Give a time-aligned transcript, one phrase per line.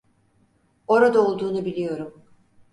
[0.87, 2.21] Orada olduğunu biliyorum.